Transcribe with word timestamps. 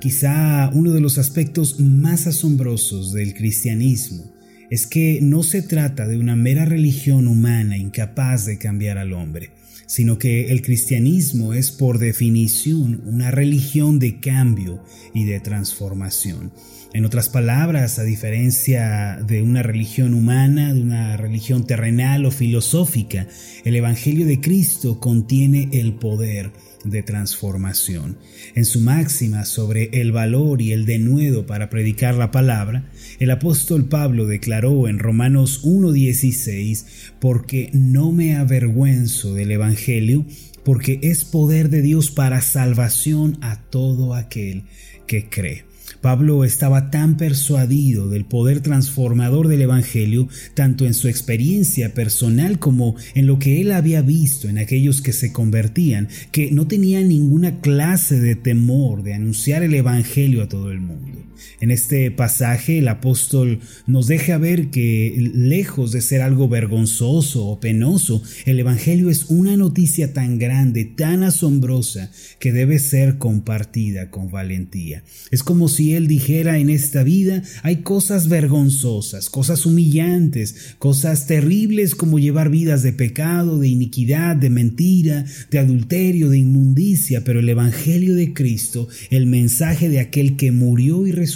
Quizá 0.00 0.70
uno 0.72 0.92
de 0.92 1.00
los 1.02 1.18
aspectos 1.18 1.78
más 1.78 2.26
asombrosos 2.26 3.12
del 3.12 3.34
cristianismo 3.34 4.32
es 4.70 4.86
que 4.86 5.18
no 5.20 5.42
se 5.42 5.60
trata 5.60 6.08
de 6.08 6.18
una 6.18 6.36
mera 6.36 6.64
religión 6.64 7.28
humana 7.28 7.76
incapaz 7.76 8.46
de 8.46 8.56
cambiar 8.56 8.96
al 8.96 9.12
hombre, 9.12 9.50
sino 9.86 10.16
que 10.16 10.52
el 10.52 10.62
cristianismo 10.62 11.52
es 11.52 11.70
por 11.70 11.98
definición 11.98 13.02
una 13.04 13.30
religión 13.30 13.98
de 13.98 14.20
cambio 14.20 14.82
y 15.12 15.24
de 15.24 15.38
transformación. 15.38 16.50
En 16.94 17.04
otras 17.04 17.28
palabras, 17.28 17.98
a 17.98 18.02
diferencia 18.02 19.18
de 19.26 19.42
una 19.42 19.62
religión 19.62 20.14
humana, 20.14 20.72
de 20.72 20.80
una 20.80 21.18
religión 21.18 21.66
terrenal 21.66 22.24
o 22.24 22.30
filosófica, 22.30 23.26
el 23.66 23.76
Evangelio 23.76 24.24
de 24.24 24.40
Cristo 24.40 24.98
contiene 24.98 25.68
el 25.72 25.92
poder 25.92 26.52
de 26.84 27.02
transformación. 27.02 28.18
En 28.54 28.64
su 28.64 28.80
máxima 28.80 29.44
sobre 29.44 30.00
el 30.00 30.12
valor 30.12 30.62
y 30.62 30.72
el 30.72 30.86
denuedo 30.86 31.46
para 31.46 31.70
predicar 31.70 32.14
la 32.14 32.30
palabra, 32.30 32.90
el 33.18 33.30
apóstol 33.30 33.88
Pablo 33.88 34.26
declaró 34.26 34.88
en 34.88 34.98
Romanos 34.98 35.64
1.16, 35.64 36.84
porque 37.20 37.70
no 37.72 38.12
me 38.12 38.36
avergüenzo 38.36 39.34
del 39.34 39.50
Evangelio, 39.50 40.24
porque 40.64 41.00
es 41.02 41.24
poder 41.24 41.70
de 41.70 41.82
Dios 41.82 42.10
para 42.10 42.40
salvación 42.40 43.38
a 43.40 43.60
todo 43.60 44.14
aquel 44.14 44.64
que 45.06 45.28
cree. 45.28 45.69
Pablo 46.00 46.44
estaba 46.44 46.90
tan 46.90 47.16
persuadido 47.16 48.08
del 48.08 48.24
poder 48.24 48.60
transformador 48.60 49.48
del 49.48 49.62
Evangelio, 49.62 50.28
tanto 50.54 50.86
en 50.86 50.94
su 50.94 51.08
experiencia 51.08 51.94
personal 51.94 52.58
como 52.58 52.96
en 53.14 53.26
lo 53.26 53.38
que 53.38 53.60
él 53.60 53.72
había 53.72 54.02
visto 54.02 54.48
en 54.48 54.58
aquellos 54.58 55.02
que 55.02 55.12
se 55.12 55.32
convertían, 55.32 56.08
que 56.32 56.50
no 56.50 56.66
tenía 56.66 57.00
ninguna 57.02 57.60
clase 57.60 58.20
de 58.20 58.34
temor 58.34 59.02
de 59.02 59.14
anunciar 59.14 59.62
el 59.62 59.74
Evangelio 59.74 60.42
a 60.42 60.48
todo 60.48 60.70
el 60.70 60.80
mundo. 60.80 61.19
En 61.60 61.70
este 61.70 62.10
pasaje 62.10 62.78
el 62.78 62.88
apóstol 62.88 63.60
nos 63.86 64.06
deja 64.06 64.38
ver 64.38 64.70
que 64.70 65.30
lejos 65.34 65.92
de 65.92 66.00
ser 66.00 66.22
algo 66.22 66.48
vergonzoso 66.48 67.46
o 67.46 67.60
penoso, 67.60 68.22
el 68.46 68.58
Evangelio 68.58 69.10
es 69.10 69.26
una 69.28 69.56
noticia 69.56 70.12
tan 70.12 70.38
grande, 70.38 70.84
tan 70.84 71.22
asombrosa, 71.22 72.10
que 72.38 72.52
debe 72.52 72.78
ser 72.78 73.18
compartida 73.18 74.10
con 74.10 74.30
valentía. 74.30 75.02
Es 75.30 75.42
como 75.42 75.68
si 75.68 75.94
él 75.94 76.06
dijera 76.06 76.58
en 76.58 76.70
esta 76.70 77.02
vida 77.02 77.42
hay 77.62 77.76
cosas 77.82 78.28
vergonzosas, 78.28 79.30
cosas 79.30 79.66
humillantes, 79.66 80.74
cosas 80.78 81.26
terribles 81.26 81.94
como 81.94 82.18
llevar 82.18 82.50
vidas 82.50 82.82
de 82.82 82.92
pecado, 82.92 83.58
de 83.58 83.68
iniquidad, 83.68 84.36
de 84.36 84.50
mentira, 84.50 85.24
de 85.50 85.58
adulterio, 85.58 86.28
de 86.30 86.38
inmundicia, 86.38 87.24
pero 87.24 87.40
el 87.40 87.48
Evangelio 87.48 88.14
de 88.14 88.32
Cristo, 88.32 88.88
el 89.10 89.26
mensaje 89.26 89.88
de 89.88 90.00
aquel 90.00 90.36
que 90.36 90.52
murió 90.52 91.06
y 91.06 91.12
resucitó, 91.12 91.29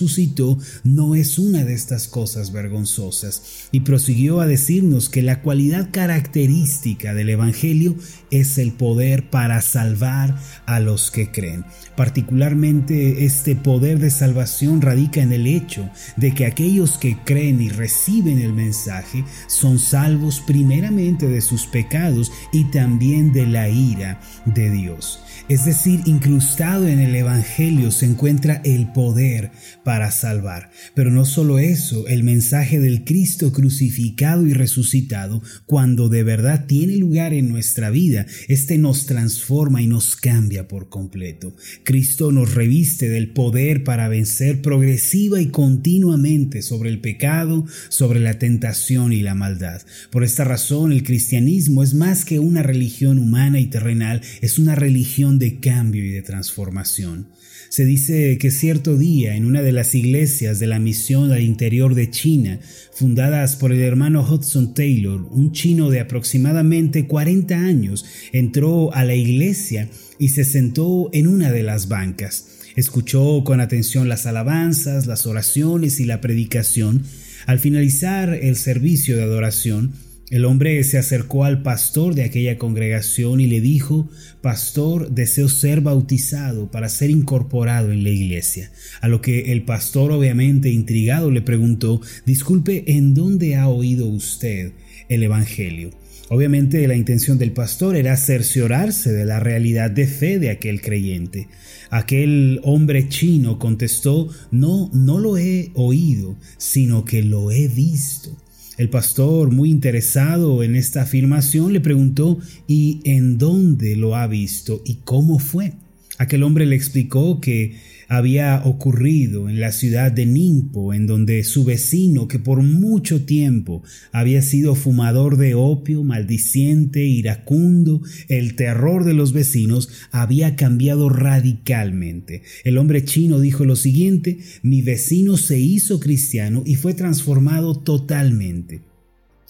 no 0.84 1.14
es 1.14 1.38
una 1.38 1.64
de 1.64 1.74
estas 1.74 2.08
cosas 2.08 2.52
vergonzosas. 2.52 3.68
Y 3.72 3.80
prosiguió 3.80 4.40
a 4.40 4.46
decirnos 4.46 5.08
que 5.08 5.22
la 5.22 5.42
cualidad 5.42 5.88
característica 5.90 7.14
del 7.14 7.30
Evangelio 7.30 7.96
es 8.30 8.58
el 8.58 8.72
poder 8.72 9.30
para 9.30 9.60
salvar 9.62 10.38
a 10.66 10.80
los 10.80 11.10
que 11.10 11.30
creen. 11.30 11.64
Particularmente 11.96 13.24
este 13.24 13.54
poder 13.56 13.98
de 13.98 14.10
salvación 14.10 14.80
radica 14.80 15.20
en 15.20 15.32
el 15.32 15.46
hecho 15.46 15.88
de 16.16 16.34
que 16.34 16.46
aquellos 16.46 16.98
que 16.98 17.16
creen 17.24 17.60
y 17.60 17.68
reciben 17.68 18.38
el 18.40 18.52
mensaje 18.52 19.24
son 19.46 19.78
salvos 19.78 20.42
primeramente 20.46 21.28
de 21.28 21.40
sus 21.40 21.66
pecados 21.66 22.32
y 22.52 22.64
también 22.64 23.32
de 23.32 23.46
la 23.46 23.68
ira 23.68 24.20
de 24.44 24.70
Dios. 24.70 25.20
Es 25.46 25.66
decir, 25.66 26.00
incrustado 26.06 26.88
en 26.88 27.00
el 27.00 27.14
Evangelio 27.14 27.90
se 27.90 28.06
encuentra 28.06 28.62
el 28.64 28.90
poder 28.92 29.50
para 29.84 30.10
salvar. 30.10 30.70
Pero 30.94 31.10
no 31.10 31.26
solo 31.26 31.58
eso, 31.58 32.08
el 32.08 32.24
mensaje 32.24 32.80
del 32.80 33.04
Cristo 33.04 33.52
crucificado 33.52 34.46
y 34.46 34.54
resucitado, 34.54 35.42
cuando 35.66 36.08
de 36.08 36.22
verdad 36.22 36.64
tiene 36.64 36.96
lugar 36.96 37.34
en 37.34 37.50
nuestra 37.50 37.90
vida, 37.90 38.24
este 38.48 38.78
nos 38.78 39.04
transforma 39.04 39.82
y 39.82 39.86
nos 39.86 40.16
cambia 40.16 40.66
por 40.66 40.88
completo. 40.88 41.54
Cristo 41.82 42.32
nos 42.32 42.54
reviste 42.54 43.10
del 43.10 43.28
poder 43.28 43.84
para 43.84 44.08
vencer 44.08 44.62
progresiva 44.62 45.42
y 45.42 45.48
continuamente 45.48 46.62
sobre 46.62 46.88
el 46.88 47.02
pecado, 47.02 47.66
sobre 47.90 48.18
la 48.18 48.38
tentación 48.38 49.12
y 49.12 49.20
la 49.20 49.34
maldad. 49.34 49.82
Por 50.10 50.24
esta 50.24 50.44
razón, 50.44 50.90
el 50.90 51.02
cristianismo 51.02 51.82
es 51.82 51.92
más 51.92 52.24
que 52.24 52.38
una 52.38 52.62
religión 52.62 53.18
humana 53.18 53.60
y 53.60 53.66
terrenal, 53.66 54.22
es 54.40 54.58
una 54.58 54.74
religión 54.74 55.33
de 55.38 55.60
cambio 55.60 56.04
y 56.04 56.10
de 56.10 56.22
transformación. 56.22 57.28
Se 57.68 57.84
dice 57.84 58.38
que 58.38 58.50
cierto 58.50 58.96
día 58.96 59.34
en 59.34 59.44
una 59.44 59.60
de 59.62 59.72
las 59.72 59.94
iglesias 59.94 60.60
de 60.60 60.66
la 60.68 60.78
misión 60.78 61.32
al 61.32 61.42
interior 61.42 61.94
de 61.94 62.08
China, 62.10 62.60
fundadas 62.92 63.56
por 63.56 63.72
el 63.72 63.80
hermano 63.80 64.22
Hudson 64.22 64.74
Taylor, 64.74 65.26
un 65.30 65.52
chino 65.52 65.90
de 65.90 66.00
aproximadamente 66.00 67.06
40 67.06 67.56
años, 67.56 68.04
entró 68.32 68.94
a 68.94 69.04
la 69.04 69.14
iglesia 69.14 69.88
y 70.18 70.28
se 70.28 70.44
sentó 70.44 71.10
en 71.12 71.26
una 71.26 71.50
de 71.50 71.64
las 71.64 71.88
bancas. 71.88 72.46
Escuchó 72.76 73.42
con 73.44 73.60
atención 73.60 74.08
las 74.08 74.26
alabanzas, 74.26 75.06
las 75.06 75.26
oraciones 75.26 76.00
y 76.00 76.04
la 76.04 76.20
predicación. 76.20 77.02
Al 77.46 77.58
finalizar 77.58 78.34
el 78.34 78.56
servicio 78.56 79.16
de 79.16 79.22
adoración, 79.22 79.92
el 80.30 80.46
hombre 80.46 80.82
se 80.84 80.96
acercó 80.96 81.44
al 81.44 81.62
pastor 81.62 82.14
de 82.14 82.24
aquella 82.24 82.56
congregación 82.56 83.40
y 83.40 83.46
le 83.46 83.60
dijo, 83.60 84.08
Pastor, 84.40 85.10
deseo 85.10 85.48
ser 85.48 85.82
bautizado 85.82 86.70
para 86.70 86.88
ser 86.88 87.10
incorporado 87.10 87.92
en 87.92 88.02
la 88.04 88.08
iglesia. 88.08 88.70
A 89.02 89.08
lo 89.08 89.20
que 89.20 89.52
el 89.52 89.64
pastor, 89.64 90.12
obviamente 90.12 90.70
intrigado, 90.70 91.30
le 91.30 91.42
preguntó, 91.42 92.00
Disculpe, 92.24 92.84
¿en 92.86 93.12
dónde 93.12 93.56
ha 93.56 93.68
oído 93.68 94.06
usted 94.06 94.72
el 95.10 95.22
Evangelio? 95.22 95.90
Obviamente 96.30 96.88
la 96.88 96.96
intención 96.96 97.36
del 97.36 97.52
pastor 97.52 97.94
era 97.94 98.16
cerciorarse 98.16 99.12
de 99.12 99.26
la 99.26 99.40
realidad 99.40 99.90
de 99.90 100.06
fe 100.06 100.38
de 100.38 100.48
aquel 100.48 100.80
creyente. 100.80 101.48
Aquel 101.90 102.60
hombre 102.64 103.10
chino 103.10 103.58
contestó, 103.58 104.30
no, 104.50 104.90
no 104.94 105.20
lo 105.20 105.36
he 105.36 105.70
oído, 105.74 106.38
sino 106.56 107.04
que 107.04 107.22
lo 107.22 107.50
he 107.50 107.68
visto. 107.68 108.38
El 108.76 108.90
pastor, 108.90 109.52
muy 109.52 109.70
interesado 109.70 110.62
en 110.64 110.74
esta 110.74 111.02
afirmación, 111.02 111.72
le 111.72 111.80
preguntó 111.80 112.38
¿y 112.66 113.00
en 113.04 113.38
dónde 113.38 113.94
lo 113.94 114.16
ha 114.16 114.26
visto 114.26 114.82
y 114.84 114.96
cómo 115.04 115.38
fue? 115.38 115.74
Aquel 116.18 116.42
hombre 116.42 116.66
le 116.66 116.74
explicó 116.74 117.40
que 117.40 117.76
había 118.16 118.62
ocurrido 118.64 119.48
en 119.48 119.60
la 119.60 119.72
ciudad 119.72 120.12
de 120.12 120.26
Nimpo, 120.26 120.94
en 120.94 121.06
donde 121.06 121.42
su 121.44 121.64
vecino, 121.64 122.28
que 122.28 122.38
por 122.38 122.62
mucho 122.62 123.24
tiempo 123.24 123.82
había 124.12 124.42
sido 124.42 124.74
fumador 124.74 125.36
de 125.36 125.54
opio, 125.54 126.04
maldiciente, 126.04 127.04
iracundo, 127.04 128.02
el 128.28 128.54
terror 128.54 129.04
de 129.04 129.14
los 129.14 129.32
vecinos, 129.32 129.88
había 130.10 130.56
cambiado 130.56 131.08
radicalmente. 131.08 132.42
El 132.64 132.78
hombre 132.78 133.04
chino 133.04 133.40
dijo 133.40 133.64
lo 133.64 133.76
siguiente, 133.76 134.38
mi 134.62 134.82
vecino 134.82 135.36
se 135.36 135.58
hizo 135.58 136.00
cristiano 136.00 136.62
y 136.64 136.76
fue 136.76 136.94
transformado 136.94 137.74
totalmente. 137.74 138.82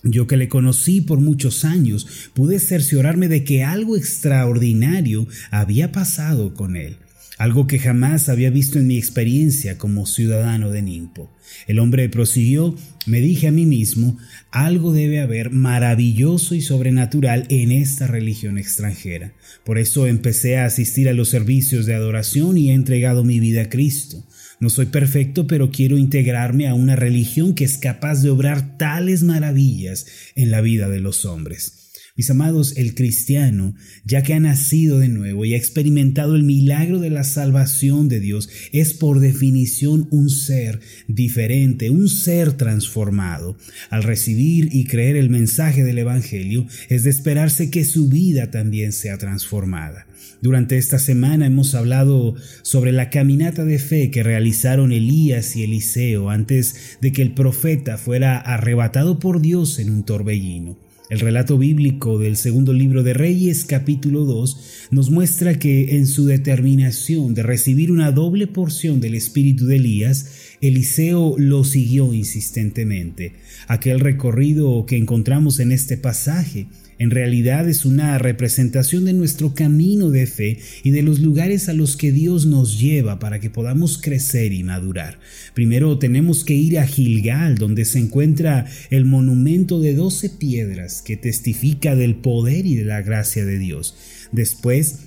Yo 0.03 0.27
que 0.27 0.37
le 0.37 0.49
conocí 0.49 1.01
por 1.01 1.21
muchos 1.21 1.65
años, 1.65 2.07
pude 2.35 2.59
cerciorarme 2.59 3.29
de 3.29 3.43
que 3.43 3.63
algo 3.65 3.97
extraordinario 3.97 5.27
había 5.51 5.93
pasado 5.93 6.53
con 6.55 6.77
él 6.77 6.97
algo 7.39 7.67
que 7.67 7.79
jamás 7.79 8.29
había 8.29 8.51
visto 8.51 8.79
en 8.79 8.87
mi 8.87 8.97
experiencia 8.97 9.77
como 9.77 10.07
ciudadano 10.07 10.71
de 10.71 10.83
Nimpo. 10.83 11.31
El 11.67 11.79
hombre 11.79 12.09
prosiguió, 12.09 12.77
me 13.07 13.21
dije 13.21 13.49
a 13.49 13.53
mí 13.53 13.67
mismo, 13.67 14.17
algo 14.51 14.93
debe 14.93 15.21
haber 15.21 15.51
maravilloso 15.51 16.55
y 16.55 16.63
sobrenatural 16.63 17.47
en 17.49 17.73
esta 17.73 18.07
religión 18.07 18.59
extranjera. 18.59 19.33
Por 19.65 19.79
eso 19.79 20.07
empecé 20.07 20.59
a 20.59 20.67
asistir 20.67 21.09
a 21.09 21.13
los 21.13 21.29
servicios 21.29 21.87
de 21.87 21.95
adoración 21.95 22.57
y 22.57 22.71
he 22.71 22.75
entregado 22.75 23.25
mi 23.25 23.41
vida 23.41 23.63
a 23.63 23.69
Cristo. 23.69 24.25
No 24.61 24.71
soy 24.71 24.87
perfecto, 24.87 25.47
pero 25.47 25.71
quiero 25.71 25.99
integrarme 25.99 26.69
a 26.69 26.75
una 26.75 26.97
religión 26.97 27.55
que 27.55 27.65
es 27.65 27.77
capaz 27.77 28.23
de 28.23 28.31
obrar 28.31 28.79
tales 28.79 29.23
maravillas 29.23 30.07
en 30.37 30.51
la 30.51 30.61
vida 30.61 30.89
de 30.89 31.01
los 31.01 31.25
hombres. 31.25 31.84
Mis 32.17 32.31
amados, 32.31 32.77
el 32.77 32.95
cristiano, 32.95 33.75
ya 34.05 34.23
que 34.23 34.35
ha 34.35 34.39
nacido 34.39 35.01
de 35.01 35.09
nuevo 35.09 35.45
y 35.45 35.55
ha 35.55 35.57
experimentado 35.57 36.37
el 36.37 36.45
milagro 36.45 37.01
de 37.01 37.11
la 37.11 37.25
salvación 37.25 38.09
de 38.09 38.21
Dios, 38.21 38.49
es 38.71 38.95
por 38.95 39.19
definición 39.19 40.07
un 40.13 40.31
ser 40.31 40.79
diferente, 41.09 41.91
un 41.91 42.09
ser 42.09 42.53
transformado. 42.53 43.59
Al 43.91 44.05
recibir 44.05 44.69
y 44.71 44.85
creer 44.85 45.17
el 45.17 45.29
mensaje 45.29 45.83
del 45.83 45.99
Evangelio, 45.99 46.69
es 46.89 47.03
de 47.03 47.11
esperarse 47.11 47.69
que 47.69 47.85
su 47.85 48.09
vida 48.09 48.49
también 48.49 48.93
sea 48.93 49.19
transformada. 49.19 50.07
Durante 50.41 50.79
esta 50.79 51.01
semana 51.01 51.47
hemos 51.47 51.75
hablado 51.75 52.37
sobre 52.63 52.93
la 52.93 53.11
caminata 53.11 53.65
de 53.65 53.81
fe 53.81 54.13
que 54.13 54.23
realizaron 54.23 54.93
Elías 54.93 55.57
y 55.57 55.65
Eliseo 55.65 56.31
antes 56.31 56.97
de 57.01 57.11
que 57.11 57.23
el 57.23 57.35
profeta 57.35 57.99
fuera 57.99 58.39
arrebatado 58.39 59.19
por 59.19 59.41
Dios 59.41 59.81
en 59.81 59.91
un 59.91 60.05
torbellino. 60.05 60.79
El 61.15 61.21
relato 61.21 61.59
bíblico 61.59 62.19
del 62.19 62.37
segundo 62.37 62.73
libro 62.73 63.05
de 63.05 63.15
Reyes 63.15 63.65
capítulo 63.67 64.25
2 64.25 64.89
nos 64.91 65.11
muestra 65.11 65.61
que 65.61 65.97
en 65.97 66.09
su 66.09 66.27
determinación 66.27 67.35
de 67.35 67.45
recibir 67.45 67.93
una 67.93 68.11
doble 68.11 68.49
porción 68.49 68.99
del 69.01 69.15
espíritu 69.15 69.67
de 69.67 69.77
Elías, 69.77 70.54
Eliseo 70.69 71.35
lo 71.39 71.63
siguió 71.63 72.15
insistentemente. 72.15 73.35
Aquel 73.69 74.01
recorrido 74.01 74.87
que 74.87 74.97
encontramos 74.97 75.61
en 75.61 75.73
este 75.73 75.99
pasaje 75.99 76.69
en 76.99 77.11
realidad 77.11 77.69
es 77.69 77.85
una 77.85 78.17
representación 78.19 79.05
de 79.05 79.13
nuestro 79.13 79.55
camino 79.55 80.11
de 80.11 80.27
fe 80.27 80.59
y 80.85 80.91
de 80.91 81.03
los 81.03 81.21
lugares 81.21 81.69
a 81.69 81.75
los 81.75 81.97
que 81.97 82.13
Dios 82.13 82.47
nos 82.47 82.81
lleva 82.81 83.19
para 83.19 83.41
que 83.41 83.51
podamos 83.51 83.99
crecer 83.99 84.53
y 84.53 84.63
madurar. 84.63 85.19
Primero 85.55 85.99
tenemos 85.99 86.45
que 86.45 86.55
ir 86.55 86.79
a 86.79 86.87
Gilgal, 86.87 87.57
donde 87.57 87.85
se 87.85 87.99
encuentra 87.99 88.67
el 88.91 89.05
monumento 89.05 89.81
de 89.81 89.95
doce 89.95 90.31
piedras 90.31 91.03
que 91.03 91.17
testifica 91.17 91.97
del 91.97 92.15
poder 92.15 92.65
y 92.65 92.77
de 92.77 92.85
la 92.85 93.03
gracia 93.03 93.45
de 93.45 93.59
Dios. 93.59 93.97
Después 94.33 95.01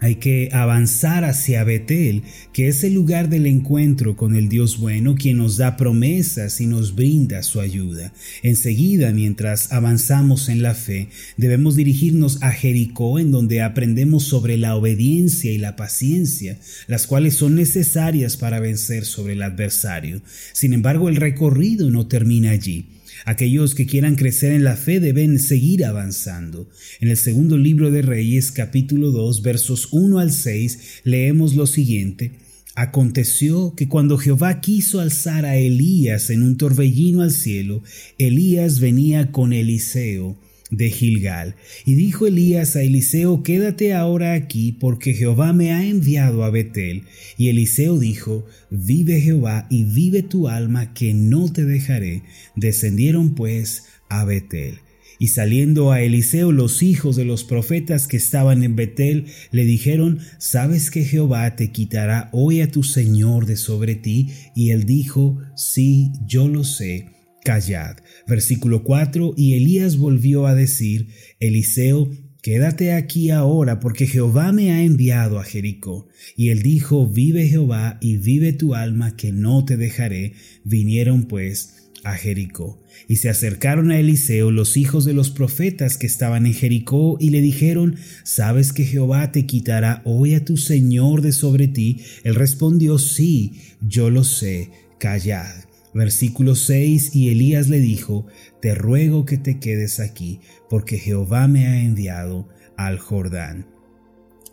hay 0.00 0.16
que 0.16 0.48
avanzar 0.52 1.24
hacia 1.24 1.62
Betel, 1.62 2.22
que 2.52 2.68
es 2.68 2.82
el 2.84 2.94
lugar 2.94 3.28
del 3.28 3.46
encuentro 3.46 4.16
con 4.16 4.34
el 4.34 4.48
Dios 4.48 4.78
bueno, 4.78 5.14
quien 5.14 5.36
nos 5.36 5.58
da 5.58 5.76
promesas 5.76 6.60
y 6.60 6.66
nos 6.66 6.94
brinda 6.94 7.42
su 7.42 7.60
ayuda. 7.60 8.12
Enseguida, 8.42 9.12
mientras 9.12 9.72
avanzamos 9.72 10.48
en 10.48 10.62
la 10.62 10.74
fe, 10.74 11.08
debemos 11.36 11.76
dirigirnos 11.76 12.42
a 12.42 12.50
Jericó, 12.50 13.18
en 13.18 13.30
donde 13.30 13.60
aprendemos 13.60 14.24
sobre 14.24 14.56
la 14.56 14.74
obediencia 14.74 15.52
y 15.52 15.58
la 15.58 15.76
paciencia, 15.76 16.58
las 16.86 17.06
cuales 17.06 17.34
son 17.34 17.54
necesarias 17.54 18.36
para 18.36 18.58
vencer 18.58 19.04
sobre 19.04 19.34
el 19.34 19.42
adversario. 19.42 20.22
Sin 20.52 20.72
embargo, 20.72 21.08
el 21.08 21.16
recorrido 21.16 21.90
no 21.90 22.06
termina 22.06 22.50
allí. 22.50 22.86
Aquellos 23.24 23.74
que 23.74 23.86
quieran 23.86 24.16
crecer 24.16 24.52
en 24.52 24.64
la 24.64 24.76
fe 24.76 25.00
deben 25.00 25.38
seguir 25.38 25.84
avanzando. 25.84 26.68
En 27.00 27.08
el 27.08 27.16
segundo 27.16 27.58
libro 27.58 27.90
de 27.90 28.02
Reyes 28.02 28.50
capítulo 28.50 29.10
2 29.10 29.42
versos 29.42 29.88
1 29.92 30.18
al 30.18 30.32
6 30.32 31.02
leemos 31.04 31.54
lo 31.54 31.66
siguiente. 31.66 32.32
Aconteció 32.74 33.74
que 33.74 33.88
cuando 33.88 34.16
Jehová 34.16 34.60
quiso 34.60 35.00
alzar 35.00 35.44
a 35.44 35.56
Elías 35.56 36.30
en 36.30 36.42
un 36.42 36.56
torbellino 36.56 37.22
al 37.22 37.32
cielo, 37.32 37.82
Elías 38.18 38.80
venía 38.80 39.32
con 39.32 39.52
Eliseo 39.52 40.38
de 40.70 40.90
Gilgal. 40.90 41.56
Y 41.84 41.94
dijo 41.94 42.26
Elías 42.26 42.76
a 42.76 42.82
Eliseo, 42.82 43.42
quédate 43.42 43.92
ahora 43.92 44.34
aquí, 44.34 44.72
porque 44.72 45.14
Jehová 45.14 45.52
me 45.52 45.72
ha 45.72 45.84
enviado 45.84 46.44
a 46.44 46.50
Betel. 46.50 47.04
Y 47.36 47.48
Eliseo 47.48 47.98
dijo, 47.98 48.46
vive 48.70 49.20
Jehová 49.20 49.66
y 49.70 49.84
vive 49.84 50.22
tu 50.22 50.48
alma, 50.48 50.94
que 50.94 51.12
no 51.14 51.52
te 51.52 51.64
dejaré. 51.64 52.22
Descendieron 52.56 53.34
pues 53.34 53.84
a 54.08 54.24
Betel. 54.24 54.80
Y 55.18 55.28
saliendo 55.28 55.92
a 55.92 56.00
Eliseo 56.00 56.50
los 56.50 56.82
hijos 56.82 57.14
de 57.14 57.26
los 57.26 57.44
profetas 57.44 58.06
que 58.06 58.16
estaban 58.16 58.62
en 58.62 58.74
Betel, 58.74 59.26
le 59.50 59.66
dijeron, 59.66 60.20
¿sabes 60.38 60.90
que 60.90 61.04
Jehová 61.04 61.56
te 61.56 61.72
quitará 61.72 62.30
hoy 62.32 62.62
a 62.62 62.70
tu 62.70 62.82
Señor 62.82 63.44
de 63.44 63.56
sobre 63.56 63.96
ti? 63.96 64.30
Y 64.54 64.70
él 64.70 64.86
dijo, 64.86 65.38
sí, 65.54 66.10
yo 66.26 66.48
lo 66.48 66.64
sé 66.64 67.19
callad. 67.44 67.96
Versículo 68.26 68.84
4, 68.84 69.34
y 69.36 69.54
Elías 69.54 69.96
volvió 69.96 70.46
a 70.46 70.54
decir, 70.54 71.08
Eliseo, 71.40 72.10
Quédate 72.42 72.94
aquí 72.94 73.30
ahora, 73.30 73.80
porque 73.80 74.06
Jehová 74.06 74.50
me 74.50 74.72
ha 74.72 74.82
enviado 74.82 75.38
a 75.38 75.44
Jericó. 75.44 76.08
Y 76.36 76.48
él 76.48 76.62
dijo, 76.62 77.06
Vive 77.06 77.46
Jehová 77.46 77.98
y 78.00 78.16
vive 78.16 78.54
tu 78.54 78.74
alma, 78.74 79.14
que 79.14 79.30
no 79.30 79.66
te 79.66 79.76
dejaré. 79.76 80.32
Vinieron 80.64 81.24
pues 81.24 81.90
a 82.02 82.14
Jericó. 82.14 82.80
Y 83.08 83.16
se 83.16 83.28
acercaron 83.28 83.90
a 83.90 83.98
Eliseo 84.00 84.50
los 84.50 84.78
hijos 84.78 85.04
de 85.04 85.12
los 85.12 85.30
profetas 85.30 85.98
que 85.98 86.06
estaban 86.06 86.46
en 86.46 86.54
Jericó, 86.54 87.18
y 87.20 87.28
le 87.28 87.42
dijeron, 87.42 87.96
¿Sabes 88.24 88.72
que 88.72 88.84
Jehová 88.84 89.32
te 89.32 89.44
quitará 89.44 90.00
hoy 90.06 90.34
a 90.34 90.42
tu 90.42 90.56
Señor 90.56 91.20
de 91.20 91.32
sobre 91.32 91.68
ti? 91.68 91.98
Él 92.24 92.36
respondió, 92.36 92.96
Sí, 92.96 93.52
yo 93.86 94.08
lo 94.08 94.24
sé, 94.24 94.70
callad. 94.98 95.69
Versículo 95.94 96.54
6 96.54 97.14
Y 97.14 97.30
Elías 97.30 97.68
le 97.68 97.80
dijo, 97.80 98.26
Te 98.60 98.74
ruego 98.74 99.24
que 99.24 99.38
te 99.38 99.58
quedes 99.58 100.00
aquí, 100.00 100.40
porque 100.68 100.98
Jehová 100.98 101.48
me 101.48 101.66
ha 101.66 101.82
enviado 101.82 102.48
al 102.76 102.98
Jordán. 102.98 103.66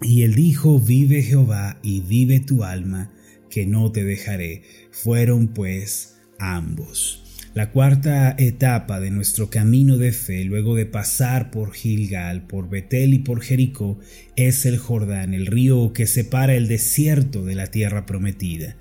Y 0.02 0.24
él 0.24 0.36
dijo, 0.36 0.80
Vive 0.80 1.24
Jehová 1.24 1.80
y 1.84 2.02
vive 2.02 2.40
tu 2.40 2.64
alma, 2.64 3.12
que 3.50 3.66
no 3.66 3.92
te 3.92 4.04
dejaré. 4.04 4.64
Fueron 4.92 5.50
pues 5.50 6.18
ambos. 6.40 7.24
La 7.54 7.72
cuarta 7.72 8.36
etapa 8.38 9.00
de 9.00 9.10
nuestro 9.10 9.50
camino 9.50 9.98
de 9.98 10.12
fe, 10.12 10.44
luego 10.44 10.76
de 10.76 10.86
pasar 10.86 11.50
por 11.50 11.74
Gilgal, 11.74 12.46
por 12.46 12.70
Betel 12.70 13.16
y 13.16 13.20
por 13.20 13.42
Jericó, 13.42 13.98
es 14.36 14.68
el 14.68 14.78
Jordán, 14.78 15.34
el 15.34 15.48
río 15.48 15.92
que 15.92 16.06
separa 16.06 16.54
el 16.54 16.68
desierto 16.68 17.46
de 17.46 17.56
la 17.56 17.68
tierra 17.68 18.06
prometida. 18.06 18.76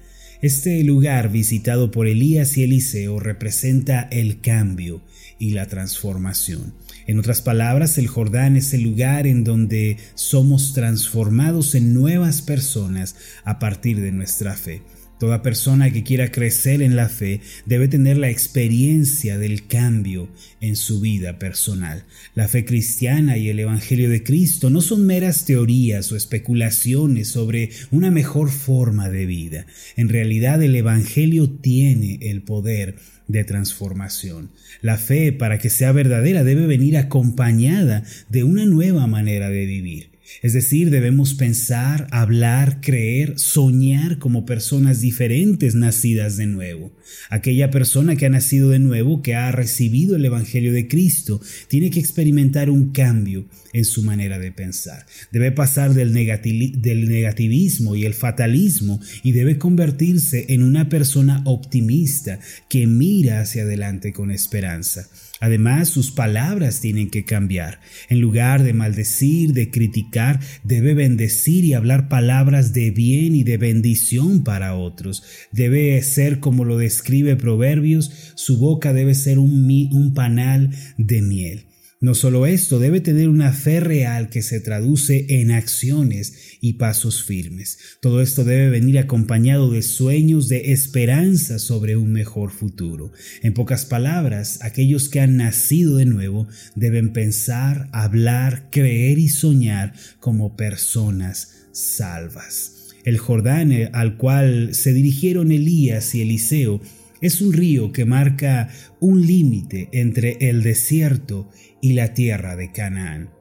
Este 0.47 0.85
lugar 0.85 1.33
visitado 1.33 1.91
por 1.91 2.07
Elías 2.07 2.57
y 2.57 2.63
Eliseo 2.63 3.19
representa 3.19 4.07
el 4.13 4.41
cambio 4.41 5.03
y 5.41 5.51
la 5.51 5.67
transformación. 5.67 6.73
En 7.09 7.19
otras 7.19 7.43
palabras, 7.43 7.99
el 7.99 8.07
Jordán 8.07 8.57
es 8.57 8.73
el 8.73 8.85
lugar 8.85 9.27
en 9.27 9.43
donde 9.43 9.97
somos 10.15 10.73
transformados 10.73 11.75
en 11.75 11.93
nuevas 11.93 12.43
personas 12.43 13.17
a 13.43 13.59
partir 13.59 14.01
de 14.01 14.13
nuestra 14.13 14.55
fe. 14.55 14.83
Toda 15.19 15.41
persona 15.41 15.91
que 15.91 16.03
quiera 16.03 16.31
crecer 16.31 16.83
en 16.83 16.95
la 16.95 17.09
fe 17.09 17.41
debe 17.65 17.89
tener 17.89 18.19
la 18.19 18.29
experiencia 18.29 19.39
del 19.39 19.67
cambio 19.67 20.29
en 20.61 20.77
su 20.77 21.01
vida 21.01 21.39
personal. 21.39 22.05
La 22.35 22.49
fe 22.49 22.67
cristiana 22.67 23.39
y 23.39 23.49
el 23.49 23.59
Evangelio 23.59 24.11
de 24.11 24.23
Cristo 24.23 24.69
no 24.69 24.83
son 24.83 25.07
meras 25.07 25.47
teorías 25.47 26.13
o 26.13 26.17
especulaciones 26.17 27.29
sobre 27.29 27.71
una 27.91 28.11
mejor 28.11 28.51
forma 28.51 29.09
de 29.09 29.25
vida. 29.25 29.67
En 29.97 30.11
realidad 30.11 30.63
el 30.63 30.77
Evangelio 30.77 31.49
tiene 31.49 32.19
el 32.21 32.43
poder 32.43 32.97
de 33.27 33.45
transformación. 33.45 34.51
La 34.83 34.99
fe, 34.99 35.33
para 35.33 35.59
que 35.59 35.71
sea 35.71 35.93
verdadera, 35.93 36.45
debe 36.45 36.67
venir 36.67 36.99
acompañada 36.99 38.05
de 38.29 38.45
una 38.45 38.67
nueva 38.67 39.07
manera 39.07 39.49
de 39.49 39.65
vivir. 39.65 40.16
Es 40.43 40.53
decir, 40.53 40.91
debemos 40.91 41.35
pensar, 41.35 42.09
hablar, 42.11 42.81
creer, 42.81 43.39
soñar 43.39 44.19
como 44.19 44.45
personas 44.47 45.01
diferentes 45.01 45.75
nacidas 45.75 46.37
de 46.37 46.47
nuevo. 46.47 46.93
Aquella 47.31 47.71
persona 47.71 48.17
que 48.17 48.27
ha 48.27 48.31
nacido 48.31 48.71
de 48.71 48.79
nuevo, 48.79 49.23
que 49.23 49.35
ha 49.35 49.51
recibido 49.53 50.17
el 50.17 50.25
Evangelio 50.25 50.73
de 50.73 50.89
Cristo, 50.89 51.41
tiene 51.69 51.91
que 51.91 52.01
experimentar 52.01 52.71
un 52.71 52.93
cambio 52.93 53.47
en 53.73 53.85
su 53.85 54.03
manera 54.03 54.39
de 54.39 54.53
pensar. 54.53 55.07
Debe 55.33 55.53
pasar 55.53 55.95
del, 55.95 56.13
negativismo 56.13 57.95
y 57.95 58.05
el 58.05 58.15
fatalismo 58.15 59.01
y 59.23 59.33
debe 59.33 59.59
convertirse 59.59 60.47
en 60.49 60.63
una 60.63 60.89
persona 60.89 61.43
optimista 61.45 62.41
que 62.69 62.87
mira 62.87 63.41
hacia 63.41 63.63
adelante 63.63 64.13
con 64.13 64.31
esperanza. 64.31 65.09
Además, 65.41 65.89
sus 65.89 66.11
palabras 66.11 66.81
tienen 66.81 67.11
que 67.11 67.25
cambiar. 67.25 67.81
En 68.09 68.21
lugar 68.21 68.63
de 68.63 68.73
maldecir, 68.73 69.53
de 69.53 69.71
criticar, 69.71 70.41
debe 70.65 70.95
bendecir 70.95 71.65
y 71.65 71.75
hablar 71.75 72.09
palabras 72.09 72.73
de 72.73 72.91
bien 72.91 73.35
y 73.35 73.45
de 73.45 73.59
bendición 73.59 74.45
para 74.45 74.75
otros. 74.75 75.23
Debe 75.53 76.01
ser 76.03 76.41
como 76.41 76.65
lo 76.65 76.79
describe 76.79 77.37
Proverbios, 77.37 78.33
su 78.35 78.59
boca 78.59 78.93
debe 78.93 79.15
ser 79.15 79.39
un, 79.39 79.67
un 79.93 80.15
panal 80.15 80.71
de 80.97 81.21
miel. 81.23 81.67
No 82.07 82.15
solo 82.15 82.47
esto, 82.47 82.79
debe 82.79 83.01
tener 83.01 83.29
una 83.29 83.53
fe 83.53 83.81
real 83.81 84.29
que 84.31 84.41
se 84.41 84.61
traduce 84.61 85.27
en 85.29 85.51
acciones 85.51 86.57
y 86.61 86.75
pasos 86.75 87.25
firmes. 87.25 87.79
Todo 88.01 88.23
esto 88.23 88.45
debe 88.45 88.71
venir 88.71 89.01
acompañado 89.01 89.73
de 89.73 89.83
sueños, 89.83 90.47
de 90.47 90.71
esperanza 90.71 91.59
sobre 91.59 91.97
un 91.97 92.13
mejor 92.13 92.53
futuro. 92.53 93.11
En 93.43 93.55
pocas 93.55 93.87
palabras, 93.87 94.61
aquellos 94.63 95.09
que 95.09 95.19
han 95.19 95.37
nacido 95.37 95.97
de 95.97 96.07
nuevo 96.07 96.47
deben 96.77 97.13
pensar, 97.13 97.89
hablar, 97.91 98.69
creer 98.71 99.19
y 99.19 99.29
soñar 99.29 99.93
como 100.21 100.57
personas 100.57 101.67
salvas. 101.73 102.95
El 103.05 103.19
Jordán 103.19 103.73
al 103.93 104.17
cual 104.17 104.77
se 104.77 104.93
dirigieron 104.93 105.51
Elías 105.51 106.15
y 106.15 106.23
Eliseo 106.23 106.81
es 107.21 107.41
un 107.41 107.53
río 107.53 107.93
que 107.93 108.05
marca 108.05 108.69
un 109.01 109.27
límite 109.27 109.89
entre 109.93 110.37
el 110.41 110.63
desierto 110.63 111.49
y 111.81 111.93
la 111.95 112.15
tierra 112.15 112.57
de 112.57 112.73
Canaán. 112.73 113.37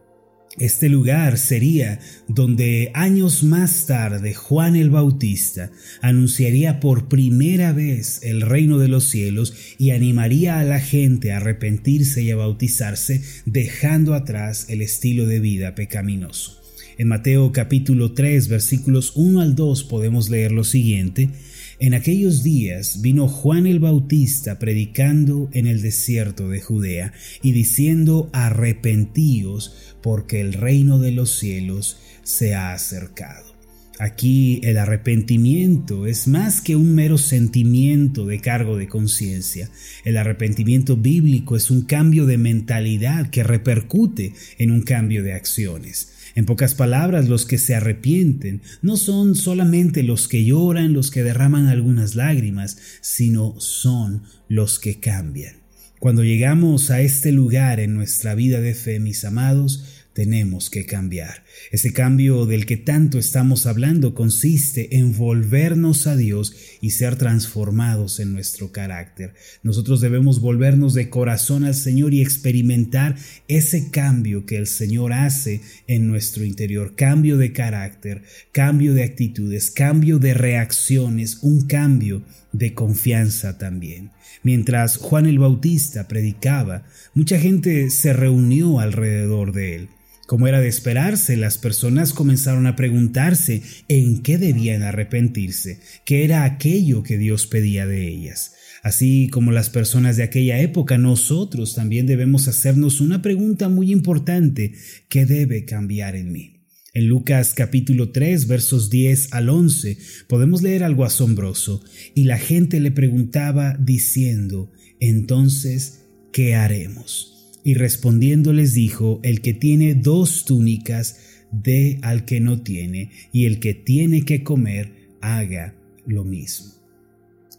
Este 0.57 0.87
lugar 0.87 1.37
sería 1.37 1.99
donde 2.29 2.89
años 2.93 3.43
más 3.43 3.87
tarde 3.87 4.33
Juan 4.33 4.77
el 4.77 4.89
Bautista 4.89 5.69
anunciaría 6.01 6.79
por 6.79 7.09
primera 7.09 7.73
vez 7.73 8.21
el 8.23 8.39
reino 8.39 8.77
de 8.77 8.87
los 8.87 9.03
cielos 9.03 9.53
y 9.77 9.89
animaría 9.89 10.59
a 10.59 10.63
la 10.63 10.79
gente 10.79 11.33
a 11.33 11.37
arrepentirse 11.37 12.23
y 12.23 12.31
a 12.31 12.37
bautizarse 12.37 13.21
dejando 13.45 14.13
atrás 14.13 14.67
el 14.69 14.81
estilo 14.81 15.25
de 15.25 15.41
vida 15.41 15.75
pecaminoso. 15.75 16.61
En 16.97 17.09
Mateo 17.09 17.51
capítulo 17.51 18.13
3 18.13 18.47
versículos 18.47 19.11
1 19.15 19.41
al 19.41 19.55
2 19.55 19.83
podemos 19.83 20.29
leer 20.29 20.53
lo 20.53 20.63
siguiente. 20.63 21.31
En 21.77 21.93
aquellos 21.93 22.41
días 22.41 23.01
vino 23.01 23.27
Juan 23.27 23.67
el 23.67 23.79
Bautista 23.79 24.59
predicando 24.59 25.49
en 25.51 25.67
el 25.67 25.81
desierto 25.81 26.47
de 26.47 26.61
Judea 26.61 27.11
y 27.41 27.51
diciendo 27.51 28.29
arrepentíos 28.31 29.95
porque 30.01 30.39
el 30.39 30.53
reino 30.53 30.99
de 30.99 31.11
los 31.11 31.37
cielos 31.37 31.97
se 32.23 32.55
ha 32.55 32.71
acercado. 32.71 33.55
Aquí 33.99 34.61
el 34.63 34.77
arrepentimiento 34.77 36.05
es 36.05 36.27
más 36.27 36.61
que 36.61 36.75
un 36.77 36.95
mero 36.95 37.17
sentimiento 37.17 38.25
de 38.25 38.39
cargo 38.39 38.77
de 38.77 38.87
conciencia. 38.87 39.69
El 40.03 40.17
arrepentimiento 40.17 40.95
bíblico 40.95 41.55
es 41.57 41.71
un 41.71 41.81
cambio 41.81 42.25
de 42.25 42.37
mentalidad 42.37 43.29
que 43.29 43.43
repercute 43.43 44.33
en 44.57 44.71
un 44.71 44.81
cambio 44.81 45.23
de 45.23 45.33
acciones. 45.33 46.14
En 46.35 46.45
pocas 46.45 46.75
palabras, 46.75 47.29
los 47.29 47.45
que 47.45 47.57
se 47.57 47.75
arrepienten 47.75 48.61
no 48.81 48.97
son 48.97 49.35
solamente 49.35 50.03
los 50.03 50.27
que 50.27 50.43
lloran, 50.43 50.91
los 50.91 51.09
que 51.09 51.23
derraman 51.23 51.67
algunas 51.67 52.15
lágrimas, 52.15 52.77
sino 52.99 53.55
son 53.59 54.23
los 54.49 54.77
que 54.77 54.99
cambian. 54.99 55.55
Cuando 55.99 56.25
llegamos 56.25 56.91
a 56.91 56.99
este 56.99 57.31
lugar 57.31 57.79
en 57.79 57.95
nuestra 57.95 58.35
vida 58.35 58.59
de 58.59 58.73
fe, 58.73 58.99
mis 58.99 59.23
amados, 59.23 59.94
tenemos 60.15 60.69
que 60.69 60.85
cambiar. 60.85 61.43
Ese 61.71 61.91
cambio 61.91 62.45
del 62.45 62.65
que 62.65 62.77
tanto 62.77 63.19
estamos 63.19 63.65
hablando 63.65 64.15
consiste 64.15 64.95
en 64.97 65.15
volvernos 65.15 66.07
a 66.07 66.15
Dios 66.15 66.55
y 66.79 66.91
ser 66.91 67.17
transformados 67.17 68.21
en 68.21 68.31
nuestro 68.31 68.71
carácter. 68.71 69.33
Nosotros 69.61 69.99
debemos 69.99 70.39
volvernos 70.39 70.93
de 70.93 71.09
corazón 71.09 71.65
al 71.65 71.75
Señor 71.75 72.13
y 72.13 72.21
experimentar 72.21 73.17
ese 73.49 73.91
cambio 73.91 74.45
que 74.45 74.55
el 74.55 74.67
Señor 74.67 75.11
hace 75.11 75.59
en 75.85 76.07
nuestro 76.07 76.45
interior. 76.45 76.95
Cambio 76.95 77.37
de 77.37 77.51
carácter, 77.51 78.23
cambio 78.53 78.93
de 78.93 79.03
actitudes, 79.03 79.69
cambio 79.69 80.17
de 80.17 80.33
reacciones, 80.33 81.39
un 81.41 81.67
cambio 81.67 82.23
de 82.53 82.73
confianza 82.73 83.57
también. 83.57 84.11
Mientras 84.43 84.95
Juan 84.95 85.25
el 85.25 85.39
Bautista 85.39 86.07
predicaba, 86.07 86.83
mucha 87.13 87.37
gente 87.37 87.89
se 87.89 88.13
reunió 88.13 88.79
alrededor 88.79 89.51
de 89.51 89.75
él. 89.75 89.89
Como 90.25 90.47
era 90.47 90.59
de 90.59 90.67
esperarse, 90.67 91.37
las 91.37 91.59
personas 91.59 92.11
comenzaron 92.11 92.65
a 92.65 92.75
preguntarse 92.75 93.61
en 93.87 94.23
qué 94.23 94.39
debían 94.39 94.81
arrepentirse, 94.81 95.79
qué 96.03 96.23
era 96.23 96.45
aquello 96.45 97.03
que 97.03 97.19
Dios 97.19 97.45
pedía 97.45 97.85
de 97.85 98.07
ellas. 98.07 98.53
Así 98.81 99.29
como 99.29 99.51
las 99.51 99.69
personas 99.69 100.17
de 100.17 100.23
aquella 100.23 100.59
época, 100.59 100.97
nosotros 100.97 101.75
también 101.75 102.07
debemos 102.07 102.47
hacernos 102.47 103.01
una 103.01 103.21
pregunta 103.21 103.69
muy 103.69 103.91
importante, 103.91 104.73
¿qué 105.09 105.27
debe 105.27 105.65
cambiar 105.65 106.15
en 106.15 106.31
mí? 106.31 106.55
En 106.93 107.07
Lucas 107.07 107.53
capítulo 107.53 108.11
3 108.11 108.47
versos 108.47 108.89
10 108.89 109.33
al 109.33 109.49
11 109.49 109.97
podemos 110.27 110.61
leer 110.63 110.83
algo 110.83 111.03
asombroso, 111.03 111.83
y 112.15 112.23
la 112.23 112.39
gente 112.39 112.79
le 112.79 112.89
preguntaba 112.89 113.77
diciendo, 113.79 114.71
entonces, 114.99 116.05
¿qué 116.31 116.55
haremos? 116.55 117.34
Y 117.65 117.73
respondiendo 117.73 118.53
les 118.53 118.75
dijo, 118.75 119.19
el 119.23 119.41
que 119.41 119.53
tiene 119.53 119.95
dos 119.95 120.45
túnicas, 120.45 121.17
dé 121.51 121.97
al 122.03 122.23
que 122.23 122.39
no 122.39 122.61
tiene, 122.61 123.09
y 123.33 123.45
el 123.45 123.59
que 123.59 123.73
tiene 123.73 124.23
que 124.23 124.43
comer, 124.43 124.93
haga 125.19 125.73
lo 126.05 126.23
mismo. 126.23 126.73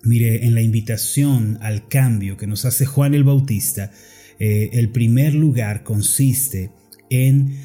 Mire, 0.04 0.46
en 0.46 0.54
la 0.54 0.62
invitación 0.62 1.58
al 1.60 1.88
cambio 1.88 2.36
que 2.36 2.46
nos 2.46 2.64
hace 2.64 2.86
Juan 2.86 3.14
el 3.14 3.25
Bautista, 3.25 3.90
eh, 4.38 4.70
el 4.75 4.90
primer 4.90 5.34
lugar 5.34 5.82
consiste 5.82 6.70
en 7.10 7.56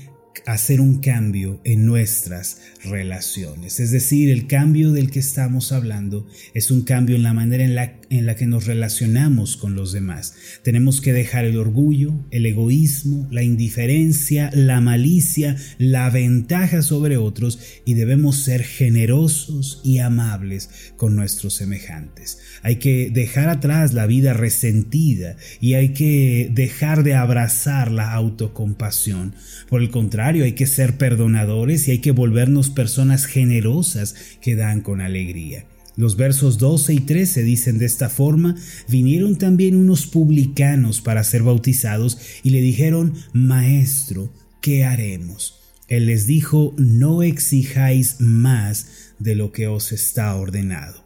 hacer 0.48 0.82
un 0.82 1.00
cambio 1.00 1.62
en 1.64 1.86
nuestras 1.86 2.62
relaciones. 2.84 3.80
Es 3.80 3.92
decir, 3.92 4.32
el 4.32 4.48
cambio 4.48 4.92
del 4.92 5.12
que 5.12 5.20
estamos 5.20 5.72
hablando 5.72 6.28
es 6.56 6.72
un 6.72 6.82
cambio 6.82 7.16
en 7.16 7.24
la 7.24 7.34
manera 7.34 7.64
en 7.64 7.76
la, 7.76 8.01
en 8.12 8.26
la 8.26 8.36
que 8.36 8.46
nos 8.46 8.66
relacionamos 8.66 9.56
con 9.56 9.74
los 9.74 9.94
demás. 9.94 10.36
Tenemos 10.64 11.00
que 11.00 11.14
dejar 11.14 11.46
el 11.46 11.58
orgullo, 11.58 12.14
el 12.30 12.46
egoísmo, 12.46 13.28
la 13.32 13.42
indiferencia, 13.42 14.52
la 14.54 14.82
malicia, 14.82 15.56
la 15.78 16.10
ventaja 16.10 16.82
sobre 16.82 17.16
otros 17.16 17.60
y 17.86 17.94
debemos 17.94 18.36
ser 18.38 18.64
generosos 18.64 19.82
y 19.86 20.00
amables 20.00 20.70
con 20.98 21.16
nuestros 21.16 21.54
semejantes. 21.54 22.40
Hay 22.64 22.76
que 22.76 23.10
dejar 23.10 23.48
atrás 23.48 23.94
la 23.94 24.06
vida 24.08 24.34
resentida 24.34 25.38
y 25.62 25.76
hay 25.76 25.94
que 25.94 26.52
dejar 26.54 27.04
de 27.04 27.16
abrazar 27.16 27.92
la 27.92 28.12
autocompasión. 28.12 29.36
Por 29.70 29.82
el 29.82 29.90
contrario, 29.90 30.44
hay 30.44 30.54
que 30.54 30.68
ser 30.68 30.98
perdonadores 30.98 31.88
y 31.88 31.92
hay 31.92 32.00
que 32.00 32.12
volvernos 32.12 32.70
personas 32.70 33.26
generosas 33.26 34.16
que 34.42 34.58
dan 34.58 34.82
con 34.82 35.00
alegría. 35.00 35.66
Los 35.98 36.16
versos 36.16 36.58
12 36.58 36.94
y 36.94 37.00
13 37.02 37.44
dicen 37.44 37.78
de 37.78 37.86
esta 37.86 38.10
forma, 38.10 38.56
vinieron 38.88 39.38
también 39.38 39.76
unos 39.76 40.08
publicanos 40.08 41.02
para 41.02 41.24
ser 41.24 41.44
bautizados 41.44 42.18
y 42.44 42.52
le 42.52 42.62
dijeron, 42.62 43.14
Maestro, 43.34 44.34
¿qué 44.62 44.86
haremos? 44.86 45.60
Él 45.88 46.06
les 46.06 46.26
dijo, 46.26 46.74
no 46.78 47.22
exijáis 47.22 48.22
más 48.22 48.88
de 49.20 49.36
lo 49.36 49.52
que 49.52 49.68
os 49.68 49.92
está 49.92 50.34
ordenado. 50.36 51.01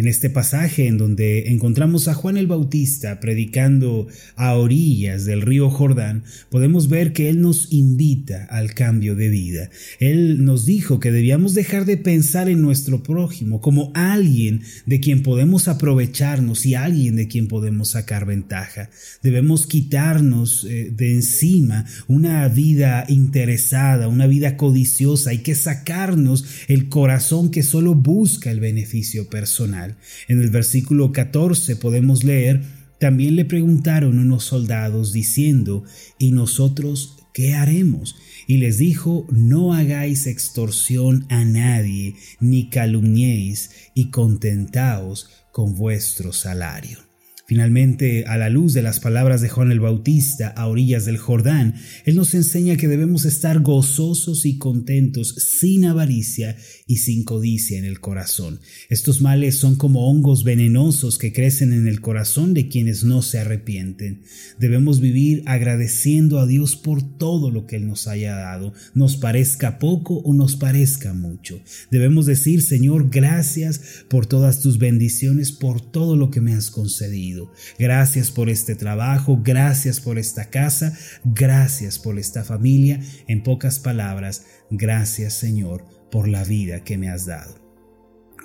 En 0.00 0.08
este 0.08 0.30
pasaje 0.30 0.86
en 0.86 0.96
donde 0.96 1.50
encontramos 1.50 2.08
a 2.08 2.14
Juan 2.14 2.38
el 2.38 2.46
Bautista 2.46 3.20
predicando 3.20 4.06
a 4.34 4.54
orillas 4.54 5.26
del 5.26 5.42
río 5.42 5.68
Jordán, 5.68 6.24
podemos 6.48 6.88
ver 6.88 7.12
que 7.12 7.28
Él 7.28 7.42
nos 7.42 7.70
invita 7.70 8.46
al 8.46 8.72
cambio 8.72 9.14
de 9.14 9.28
vida. 9.28 9.68
Él 9.98 10.42
nos 10.42 10.64
dijo 10.64 11.00
que 11.00 11.12
debíamos 11.12 11.52
dejar 11.52 11.84
de 11.84 11.98
pensar 11.98 12.48
en 12.48 12.62
nuestro 12.62 13.02
prójimo 13.02 13.60
como 13.60 13.92
alguien 13.94 14.62
de 14.86 15.00
quien 15.00 15.22
podemos 15.22 15.68
aprovecharnos 15.68 16.64
y 16.64 16.74
alguien 16.76 17.16
de 17.16 17.28
quien 17.28 17.46
podemos 17.46 17.90
sacar 17.90 18.24
ventaja. 18.24 18.88
Debemos 19.22 19.66
quitarnos 19.66 20.64
eh, 20.64 20.90
de 20.96 21.12
encima 21.12 21.84
una 22.08 22.48
vida 22.48 23.04
interesada, 23.06 24.08
una 24.08 24.26
vida 24.26 24.56
codiciosa. 24.56 25.28
Hay 25.28 25.42
que 25.42 25.54
sacarnos 25.54 26.46
el 26.68 26.88
corazón 26.88 27.50
que 27.50 27.62
solo 27.62 27.94
busca 27.94 28.50
el 28.50 28.60
beneficio 28.60 29.28
personal. 29.28 29.89
En 30.28 30.40
el 30.40 30.50
versículo 30.50 31.12
14 31.12 31.76
podemos 31.76 32.24
leer, 32.24 32.62
también 32.98 33.36
le 33.36 33.44
preguntaron 33.44 34.18
unos 34.18 34.44
soldados 34.44 35.12
diciendo, 35.12 35.84
¿y 36.18 36.32
nosotros 36.32 37.16
qué 37.32 37.54
haremos? 37.54 38.16
Y 38.46 38.58
les 38.58 38.78
dijo, 38.78 39.26
no 39.30 39.72
hagáis 39.72 40.26
extorsión 40.26 41.26
a 41.30 41.44
nadie, 41.44 42.16
ni 42.40 42.68
calumniéis, 42.68 43.70
y 43.94 44.10
contentaos 44.10 45.30
con 45.52 45.76
vuestro 45.76 46.32
salario. 46.32 47.09
Finalmente, 47.50 48.26
a 48.28 48.38
la 48.38 48.48
luz 48.48 48.74
de 48.74 48.82
las 48.82 49.00
palabras 49.00 49.40
de 49.40 49.48
Juan 49.48 49.72
el 49.72 49.80
Bautista 49.80 50.46
a 50.46 50.68
orillas 50.68 51.04
del 51.04 51.18
Jordán, 51.18 51.74
Él 52.04 52.14
nos 52.14 52.32
enseña 52.34 52.76
que 52.76 52.86
debemos 52.86 53.24
estar 53.24 53.58
gozosos 53.58 54.46
y 54.46 54.56
contentos, 54.56 55.34
sin 55.34 55.84
avaricia 55.84 56.56
y 56.86 56.98
sin 56.98 57.24
codicia 57.24 57.76
en 57.76 57.84
el 57.84 57.98
corazón. 57.98 58.60
Estos 58.88 59.20
males 59.20 59.56
son 59.56 59.74
como 59.74 60.08
hongos 60.08 60.44
venenosos 60.44 61.18
que 61.18 61.32
crecen 61.32 61.72
en 61.72 61.88
el 61.88 62.00
corazón 62.00 62.54
de 62.54 62.68
quienes 62.68 63.02
no 63.02 63.20
se 63.20 63.40
arrepienten. 63.40 64.22
Debemos 64.60 65.00
vivir 65.00 65.42
agradeciendo 65.46 66.38
a 66.38 66.46
Dios 66.46 66.76
por 66.76 67.02
todo 67.02 67.50
lo 67.50 67.66
que 67.66 67.74
Él 67.74 67.88
nos 67.88 68.06
haya 68.06 68.36
dado, 68.36 68.74
nos 68.94 69.16
parezca 69.16 69.80
poco 69.80 70.18
o 70.18 70.34
nos 70.34 70.54
parezca 70.54 71.14
mucho. 71.14 71.60
Debemos 71.90 72.26
decir, 72.26 72.62
Señor, 72.62 73.10
gracias 73.10 74.04
por 74.08 74.26
todas 74.26 74.62
tus 74.62 74.78
bendiciones, 74.78 75.50
por 75.50 75.80
todo 75.80 76.14
lo 76.14 76.30
que 76.30 76.40
me 76.40 76.54
has 76.54 76.70
concedido. 76.70 77.39
Gracias 77.78 78.30
por 78.30 78.50
este 78.50 78.74
trabajo, 78.74 79.40
gracias 79.42 80.00
por 80.00 80.18
esta 80.18 80.50
casa, 80.50 80.96
gracias 81.24 81.98
por 81.98 82.18
esta 82.18 82.44
familia. 82.44 83.00
En 83.28 83.42
pocas 83.42 83.78
palabras, 83.78 84.44
gracias 84.70 85.34
Señor 85.34 85.84
por 86.10 86.28
la 86.28 86.44
vida 86.44 86.84
que 86.84 86.98
me 86.98 87.08
has 87.08 87.26
dado. 87.26 87.70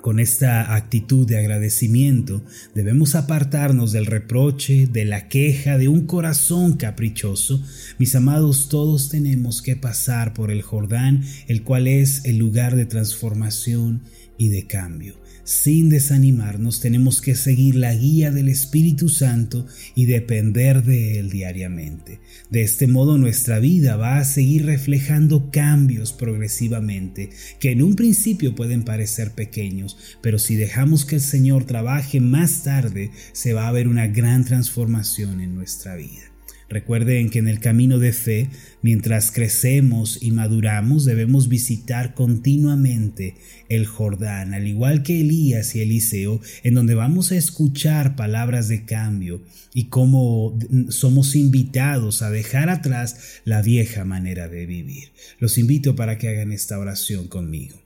Con 0.06 0.20
esta 0.20 0.76
actitud 0.76 1.26
de 1.26 1.36
agradecimiento 1.36 2.44
debemos 2.76 3.16
apartarnos 3.16 3.90
del 3.90 4.06
reproche, 4.06 4.86
de 4.86 5.04
la 5.04 5.26
queja, 5.26 5.78
de 5.78 5.88
un 5.88 6.06
corazón 6.06 6.74
caprichoso. 6.74 7.60
Mis 7.98 8.14
amados, 8.14 8.68
todos 8.68 9.08
tenemos 9.08 9.62
que 9.62 9.74
pasar 9.74 10.32
por 10.32 10.52
el 10.52 10.62
Jordán, 10.62 11.24
el 11.48 11.64
cual 11.64 11.88
es 11.88 12.24
el 12.24 12.36
lugar 12.36 12.76
de 12.76 12.86
transformación 12.86 14.02
y 14.38 14.50
de 14.50 14.68
cambio. 14.68 15.16
Sin 15.46 15.90
desanimarnos 15.90 16.80
tenemos 16.80 17.20
que 17.20 17.36
seguir 17.36 17.76
la 17.76 17.94
guía 17.94 18.32
del 18.32 18.48
Espíritu 18.48 19.08
Santo 19.08 19.64
y 19.94 20.06
depender 20.06 20.82
de 20.82 21.20
Él 21.20 21.30
diariamente. 21.30 22.18
De 22.50 22.62
este 22.62 22.88
modo 22.88 23.16
nuestra 23.16 23.60
vida 23.60 23.94
va 23.94 24.18
a 24.18 24.24
seguir 24.24 24.66
reflejando 24.66 25.52
cambios 25.52 26.12
progresivamente, 26.12 27.30
que 27.60 27.70
en 27.70 27.82
un 27.82 27.94
principio 27.94 28.56
pueden 28.56 28.82
parecer 28.82 29.30
pequeños, 29.36 29.96
pero 30.20 30.40
si 30.40 30.56
dejamos 30.56 31.04
que 31.04 31.14
el 31.14 31.22
Señor 31.22 31.62
trabaje 31.62 32.18
más 32.18 32.64
tarde, 32.64 33.12
se 33.32 33.52
va 33.52 33.68
a 33.68 33.72
ver 33.72 33.86
una 33.86 34.08
gran 34.08 34.44
transformación 34.44 35.40
en 35.40 35.54
nuestra 35.54 35.94
vida. 35.94 36.35
Recuerden 36.68 37.30
que 37.30 37.38
en 37.38 37.46
el 37.46 37.60
camino 37.60 38.00
de 38.00 38.12
fe, 38.12 38.50
mientras 38.82 39.30
crecemos 39.30 40.18
y 40.20 40.32
maduramos, 40.32 41.04
debemos 41.04 41.48
visitar 41.48 42.14
continuamente 42.14 43.36
el 43.68 43.86
Jordán, 43.86 44.52
al 44.52 44.66
igual 44.66 45.04
que 45.04 45.20
Elías 45.20 45.76
y 45.76 45.80
Eliseo, 45.80 46.40
en 46.64 46.74
donde 46.74 46.96
vamos 46.96 47.30
a 47.30 47.36
escuchar 47.36 48.16
palabras 48.16 48.66
de 48.66 48.84
cambio 48.84 49.44
y 49.74 49.84
cómo 49.84 50.58
somos 50.88 51.36
invitados 51.36 52.22
a 52.22 52.30
dejar 52.30 52.68
atrás 52.68 53.40
la 53.44 53.62
vieja 53.62 54.04
manera 54.04 54.48
de 54.48 54.66
vivir. 54.66 55.12
Los 55.38 55.58
invito 55.58 55.94
para 55.94 56.18
que 56.18 56.28
hagan 56.28 56.50
esta 56.50 56.80
oración 56.80 57.28
conmigo. 57.28 57.80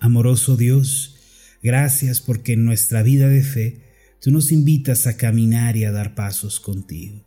Amoroso 0.00 0.56
Dios, 0.56 1.16
gracias 1.62 2.20
porque 2.20 2.54
en 2.54 2.64
nuestra 2.64 3.04
vida 3.04 3.28
de 3.28 3.42
fe 3.42 3.80
tú 4.20 4.32
nos 4.32 4.50
invitas 4.50 5.06
a 5.06 5.16
caminar 5.16 5.76
y 5.76 5.84
a 5.84 5.92
dar 5.92 6.16
pasos 6.16 6.58
contigo. 6.58 7.25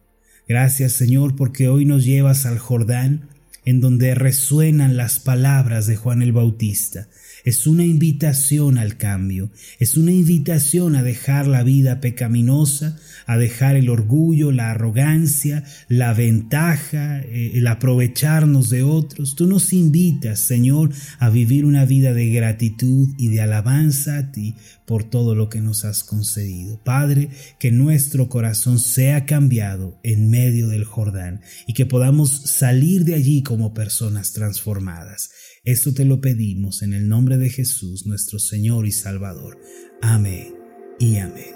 Gracias 0.50 0.94
Señor 0.94 1.36
porque 1.36 1.70
hoy 1.70 1.86
nos 1.86 2.04
llevas 2.06 2.48
al 2.48 2.58
Jordán 2.58 3.30
en 3.66 3.82
donde 3.82 4.16
resuenan 4.16 4.98
las 4.98 5.20
palabras 5.20 5.86
de 5.86 5.96
Juan 5.96 6.24
el 6.24 6.32
Bautista. 6.32 7.08
Es 7.46 7.68
una 7.68 7.86
invitación 7.86 8.78
al 8.78 8.98
cambio, 8.98 9.52
es 9.80 9.98
una 9.98 10.12
invitación 10.12 10.96
a 10.96 11.04
dejar 11.04 11.48
la 11.48 11.64
vida 11.64 12.02
pecaminosa, 12.02 12.98
a 13.26 13.38
dejar 13.38 13.76
el 13.76 13.90
orgullo, 13.90 14.52
la 14.52 14.72
arrogancia, 14.72 15.64
la 15.88 16.14
ventaja, 16.14 17.20
eh, 17.22 17.52
el 17.56 17.68
aprovecharnos 17.68 18.70
de 18.70 18.84
otros. 18.84 19.36
Tú 19.36 19.48
nos 19.48 19.74
invitas, 19.74 20.40
Señor, 20.40 20.92
a 21.20 21.30
vivir 21.30 21.66
una 21.66 21.86
vida 21.86 22.14
de 22.14 22.30
gratitud 22.30 23.10
y 23.18 23.30
de 23.30 23.42
alabanza 23.42 24.18
a 24.18 24.32
ti 24.32 24.56
por 24.86 25.04
todo 25.04 25.36
lo 25.36 25.50
que 25.50 25.62
nos 25.62 25.86
has 25.86 26.04
concedido. 26.04 26.84
Padre, 26.84 27.30
que 27.60 27.72
nuestro 27.72 28.28
corazón 28.28 28.80
sea 28.80 29.26
cambiado 29.26 30.00
en 30.04 30.30
medio 30.30 30.68
del 30.68 30.84
Jordán 30.84 31.42
y 31.68 31.74
que 31.74 31.86
podamos 31.86 32.32
salir 32.32 33.06
de 33.06 33.16
allí 33.16 33.44
como 33.44 33.74
personas 33.74 34.34
transformadas. 34.34 35.30
Esto 35.64 35.94
te 35.94 36.06
lo 36.06 36.22
pedimos 36.22 36.82
en 36.84 36.94
el 36.94 37.10
nombre 37.10 37.38
de 37.38 37.50
Jesús, 37.50 38.06
nuestro 38.06 38.40
Señor 38.40 38.88
y 38.88 38.92
Salvador. 38.92 39.60
Amén 40.02 40.56
y 41.00 41.18
amén. 41.18 41.56